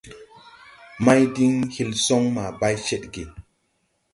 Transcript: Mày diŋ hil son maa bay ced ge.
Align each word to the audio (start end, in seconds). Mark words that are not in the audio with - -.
Mày 1.05 1.21
diŋ 1.35 1.53
hil 1.73 1.91
son 2.05 2.23
maa 2.35 2.51
bay 2.59 2.75
ced 2.85 3.03
ge. 3.13 3.23